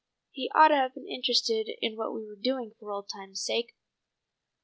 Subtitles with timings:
[0.31, 3.75] He ought to have been interested in what we were doing for old times' sake."